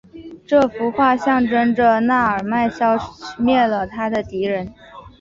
[0.47, 2.97] 这幅画象征着那尔迈消
[3.37, 4.73] 灭了他的敌人。